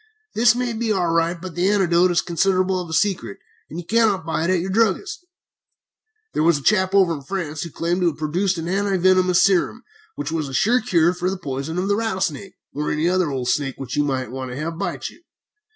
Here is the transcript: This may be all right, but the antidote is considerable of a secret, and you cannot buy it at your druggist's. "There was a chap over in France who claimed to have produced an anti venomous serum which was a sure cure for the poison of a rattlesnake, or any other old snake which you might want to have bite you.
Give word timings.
This 0.33 0.55
may 0.55 0.73
be 0.73 0.91
all 0.91 1.11
right, 1.13 1.39
but 1.39 1.53
the 1.53 1.69
antidote 1.69 2.09
is 2.09 2.21
considerable 2.21 2.81
of 2.81 2.89
a 2.89 2.93
secret, 2.93 3.37
and 3.69 3.77
you 3.79 3.85
cannot 3.85 4.25
buy 4.25 4.45
it 4.45 4.49
at 4.49 4.59
your 4.59 4.71
druggist's. 4.71 5.23
"There 6.33 6.41
was 6.41 6.57
a 6.57 6.63
chap 6.63 6.95
over 6.95 7.13
in 7.13 7.21
France 7.21 7.61
who 7.61 7.69
claimed 7.69 8.01
to 8.01 8.07
have 8.07 8.17
produced 8.17 8.57
an 8.57 8.67
anti 8.67 8.97
venomous 8.97 9.43
serum 9.43 9.83
which 10.15 10.31
was 10.31 10.49
a 10.49 10.55
sure 10.55 10.81
cure 10.81 11.13
for 11.13 11.29
the 11.29 11.37
poison 11.37 11.77
of 11.77 11.87
a 11.87 11.95
rattlesnake, 11.95 12.55
or 12.73 12.89
any 12.89 13.07
other 13.07 13.29
old 13.29 13.49
snake 13.49 13.75
which 13.77 13.95
you 13.95 14.03
might 14.03 14.31
want 14.31 14.49
to 14.49 14.57
have 14.57 14.79
bite 14.79 15.09
you. 15.09 15.21